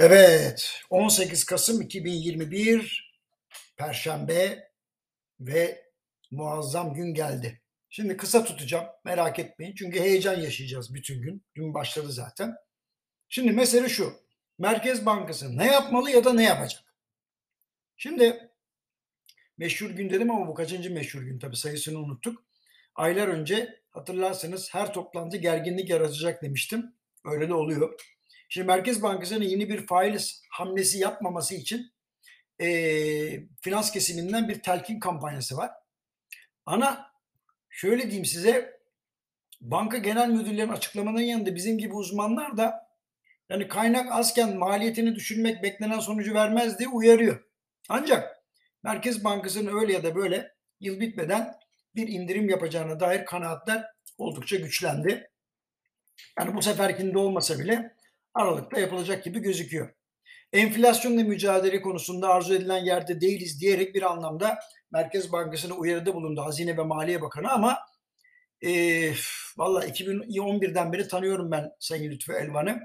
[0.00, 3.12] Evet, 18 Kasım 2021
[3.76, 4.70] Perşembe
[5.40, 5.84] ve
[6.30, 7.60] muazzam gün geldi.
[7.90, 9.74] Şimdi kısa tutacağım, merak etmeyin.
[9.74, 11.44] Çünkü heyecan yaşayacağız bütün gün.
[11.56, 12.54] Dün başladı zaten.
[13.28, 14.12] Şimdi mesele şu.
[14.58, 16.94] Merkez Bankası ne yapmalı ya da ne yapacak?
[17.96, 18.50] Şimdi
[19.56, 22.44] meşhur gün dedim ama bu kaçıncı meşhur gün tabii sayısını unuttuk.
[22.94, 26.94] Aylar önce hatırlarsanız her toplantı gerginlik yaratacak demiştim.
[27.24, 28.17] Öyle de oluyor.
[28.48, 31.92] Şimdi Merkez Bankası'nın yeni bir faiz hamlesi yapmaması için
[32.60, 32.68] e,
[33.60, 35.70] finans kesiminden bir telkin kampanyası var.
[36.66, 37.12] Ana
[37.70, 38.80] şöyle diyeyim size
[39.60, 42.88] banka genel müdürlerinin açıklamaların yanında bizim gibi uzmanlar da
[43.48, 47.44] yani kaynak azken maliyetini düşürmek beklenen sonucu vermez diye uyarıyor.
[47.88, 48.44] Ancak
[48.82, 51.54] Merkez Bankası'nın öyle ya da böyle yıl bitmeden
[51.94, 53.84] bir indirim yapacağına dair kanaatler
[54.18, 55.30] oldukça güçlendi.
[56.38, 57.97] Yani bu seferkinde olmasa bile
[58.38, 59.94] Aralık'ta yapılacak gibi gözüküyor.
[60.52, 64.58] Enflasyonla mücadele konusunda arzu edilen yerde değiliz diyerek bir anlamda
[64.92, 67.78] Merkez Bankası'na uyarıda bulundu Hazine ve Maliye Bakanı ama
[68.62, 68.70] e,
[69.56, 72.80] valla 2011'den beri tanıyorum ben Sayın Lütfü Elvan'ı.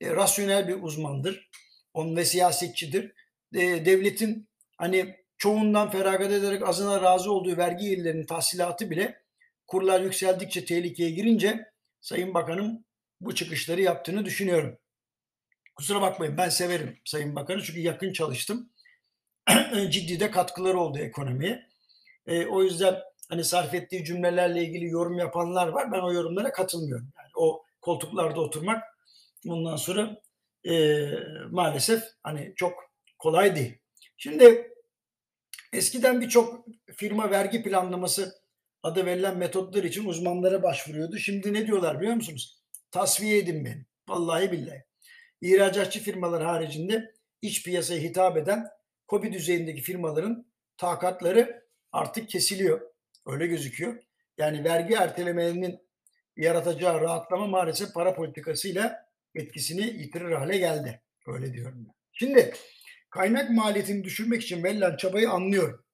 [0.00, 1.50] E, rasyonel bir uzmandır.
[1.94, 3.12] Onun ve siyasetçidir.
[3.54, 9.22] E, devletin hani çoğundan feragat ederek azına razı olduğu vergi yerlerinin tahsilatı bile
[9.66, 11.64] kurlar yükseldikçe tehlikeye girince
[12.00, 12.84] Sayın Bakanım
[13.20, 14.78] bu çıkışları yaptığını düşünüyorum.
[15.74, 18.70] Kusura bakmayın ben severim Sayın Bakanı çünkü yakın çalıştım.
[19.90, 21.68] Ciddi de katkıları oldu ekonomiye.
[22.26, 25.92] E, o yüzden hani sarf ettiği cümlelerle ilgili yorum yapanlar var.
[25.92, 27.08] Ben o yorumlara katılmıyorum.
[27.18, 28.84] Yani o koltuklarda oturmak
[29.44, 30.20] bundan sonra
[30.68, 31.06] e,
[31.50, 32.74] maalesef hani çok
[33.18, 33.78] kolay değil.
[34.16, 34.72] Şimdi
[35.72, 38.42] eskiden birçok firma vergi planlaması
[38.82, 41.18] adı verilen metotlar için uzmanlara başvuruyordu.
[41.18, 42.58] Şimdi ne diyorlar biliyor musunuz?
[42.90, 43.86] Tasfiye edin beni.
[44.08, 44.84] Vallahi billahi.
[45.42, 48.68] İhracatçı firmalar haricinde iç piyasaya hitap eden
[49.06, 52.80] kobi düzeyindeki firmaların takatları artık kesiliyor.
[53.26, 54.02] Öyle gözüküyor.
[54.38, 55.78] Yani vergi ertelemelerinin
[56.36, 61.02] yaratacağı rahatlama maalesef para politikasıyla etkisini yitirir hale geldi.
[61.26, 61.94] Öyle diyorum ben.
[62.12, 62.54] Şimdi
[63.10, 65.84] kaynak maliyetini düşürmek için verilen çabayı anlıyorum.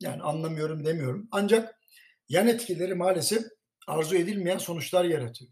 [0.00, 1.28] Yani anlamıyorum demiyorum.
[1.30, 1.78] Ancak
[2.28, 3.42] yan etkileri maalesef
[3.86, 5.50] arzu edilmeyen sonuçlar yaratıyor.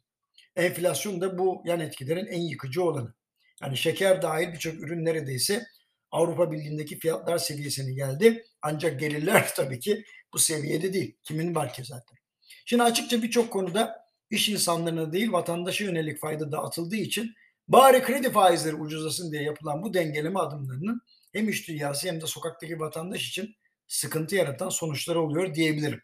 [0.57, 3.15] Enflasyon da bu yan etkilerin en yıkıcı olanı.
[3.63, 5.67] Yani şeker dahil birçok ürün neredeyse
[6.11, 8.45] Avrupa Birliği'ndeki fiyatlar seviyesine geldi.
[8.63, 11.17] Ancak gelirler tabii ki bu seviyede değil.
[11.23, 12.19] Kimin var ki zaten.
[12.65, 17.35] Şimdi açıkça birçok konuda iş insanlarına değil vatandaşa yönelik fayda dağıtıldığı için
[17.69, 21.01] bari kredi faizleri ucuzlasın diye yapılan bu dengeleme adımlarının
[21.33, 23.55] hem iş dünyası hem de sokaktaki vatandaş için
[23.89, 26.03] sıkıntı yaratan sonuçları oluyor diyebilirim.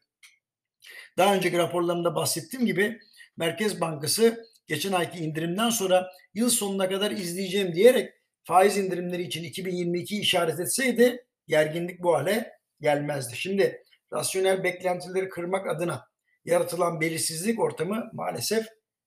[1.18, 2.98] Daha önceki raporlarımda bahsettiğim gibi
[3.36, 10.20] Merkez Bankası geçen ayki indirimden sonra yıl sonuna kadar izleyeceğim diyerek faiz indirimleri için 2022
[10.20, 13.36] işaret etseydi gerginlik bu hale gelmezdi.
[13.36, 13.82] Şimdi
[14.12, 16.06] rasyonel beklentileri kırmak adına
[16.44, 18.66] yaratılan belirsizlik ortamı maalesef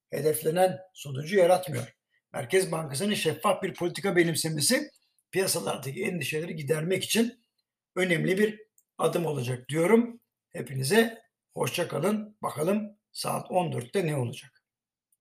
[0.09, 1.95] hedeflenen sonucu yaratmıyor.
[2.33, 4.89] Merkez Bankası'nın şeffaf bir politika benimsemesi
[5.31, 7.43] piyasalardaki endişeleri gidermek için
[7.95, 8.61] önemli bir
[8.97, 10.19] adım olacak diyorum.
[10.49, 11.21] Hepinize
[11.53, 12.37] hoşça kalın.
[12.41, 14.58] Bakalım saat 14'te ne olacak?